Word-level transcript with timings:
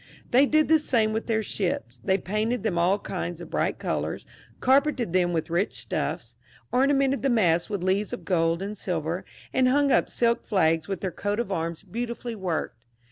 They 0.31 0.47
did 0.47 0.67
the 0.67 0.79
same 0.79 1.13
with 1.13 1.27
their 1.27 1.43
ships; 1.43 2.01
they 2.03 2.17
painted 2.17 2.63
them 2.63 2.79
all 2.79 2.97
kinds 2.97 3.39
of 3.39 3.51
bright 3.51 3.77
colours, 3.77 4.25
car 4.59 4.81
peted 4.81 5.13
them 5.13 5.31
with 5.31 5.51
rich 5.51 5.79
stuffs, 5.79 6.33
ornamented 6.71 7.21
the 7.21 7.29
masts 7.29 7.69
with 7.69 7.83
leaves 7.83 8.11
of 8.11 8.25
gold 8.25 8.63
and 8.63 8.75
silver, 8.75 9.23
and 9.53 9.67
hung 9.69 9.91
up 9.91 10.09
silk 10.09 10.43
flags 10.47 10.87
with 10.87 11.01
their 11.01 11.11
coats 11.11 11.41
of 11.41 11.51
arms 11.51 11.83
beautifully 11.83 12.33
worked. 12.33 12.77